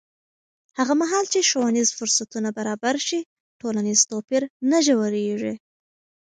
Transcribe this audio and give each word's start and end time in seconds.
هغه 0.79 0.93
مهال 1.01 1.25
چې 1.33 1.47
ښوونیز 1.49 1.89
فرصتونه 1.97 2.49
برابر 2.57 2.95
شي، 3.07 3.19
ټولنیز 3.59 3.99
توپیر 4.11 4.43
نه 4.69 4.77
ژورېږي. 4.85 5.53